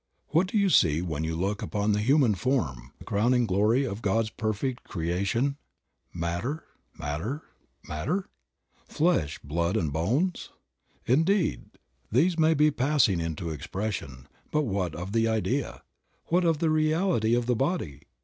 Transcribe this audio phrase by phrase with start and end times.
[0.33, 4.01] Wliat do you see when you look upon the human form, the crowning glory of
[4.01, 5.57] God's perfect creation?
[6.11, 6.63] Matter,
[6.97, 7.43] matter,
[7.87, 8.27] matter?
[8.87, 10.49] Flesh, blood and bones?
[11.05, 11.65] Indeed,
[12.11, 15.83] these may be passing into expression, but what of the idea,
[16.29, 18.01] what of the reality of the body?